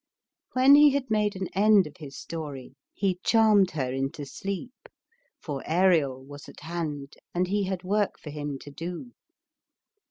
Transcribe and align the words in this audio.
When 0.53 0.73
he 0.73 0.89
had 0.95 1.11
made 1.11 1.35
an 1.35 1.47
end 1.53 1.85
of 1.85 1.97
his 1.97 2.17
story 2.17 2.73
he 2.91 3.19
charmed 3.23 3.69
her 3.73 3.91
into 3.93 4.25
sleep, 4.25 4.89
for 5.39 5.61
Ariel 5.67 6.25
was 6.25 6.49
at 6.49 6.61
hand, 6.61 7.17
and 7.35 7.45
he 7.47 7.65
had 7.65 7.83
work 7.83 8.17
for 8.17 8.31
him 8.31 8.57
to 8.61 8.71
do. 8.71 9.11